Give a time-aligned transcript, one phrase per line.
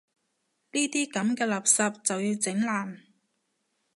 [0.71, 3.01] 呢啲噉嘅垃圾就要整爛